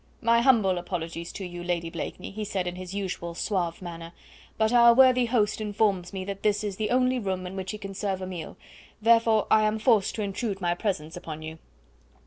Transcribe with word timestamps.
"My 0.23 0.41
humble 0.41 0.79
apologies 0.79 1.31
to 1.33 1.45
you, 1.45 1.63
Lady 1.63 1.91
Blakeney," 1.91 2.31
he 2.31 2.43
said 2.43 2.65
in 2.65 2.75
his 2.75 2.95
usual 2.95 3.35
suave 3.35 3.83
manner, 3.83 4.13
"but 4.57 4.73
our 4.73 4.95
worthy 4.95 5.27
host 5.27 5.61
informs 5.61 6.11
me 6.11 6.25
that 6.25 6.41
this 6.41 6.63
is 6.63 6.77
the 6.77 6.89
only 6.89 7.19
room 7.19 7.45
in 7.45 7.55
which 7.55 7.69
he 7.69 7.77
can 7.77 7.93
serve 7.93 8.19
a 8.19 8.25
meal. 8.25 8.57
Therefore 8.99 9.45
I 9.51 9.61
am 9.61 9.77
forced 9.77 10.15
to 10.15 10.23
intrude 10.23 10.59
my 10.59 10.73
presence 10.73 11.15
upon 11.15 11.43
you." 11.43 11.59